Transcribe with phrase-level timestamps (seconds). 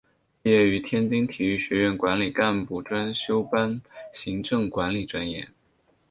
[0.41, 3.79] 毕业于天津体育学院管理干部专修班
[4.11, 5.47] 行政管理专业。